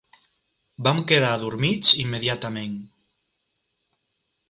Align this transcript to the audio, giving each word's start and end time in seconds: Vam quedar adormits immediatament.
Vam 0.87 1.01
quedar 1.11 1.29
adormits 1.35 1.93
immediatament. 2.07 2.75